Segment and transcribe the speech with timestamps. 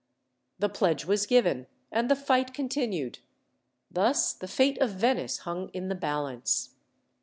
[0.57, 3.19] The pledge was given, and the fight continued.
[3.91, 6.73] Thus, the fate of Venice hung in the balance.